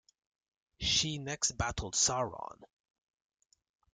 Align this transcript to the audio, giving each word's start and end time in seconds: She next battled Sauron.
She 0.79 1.19
next 1.19 1.51
battled 1.59 1.93
Sauron. 1.93 2.63